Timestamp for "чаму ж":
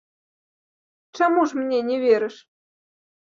1.19-1.61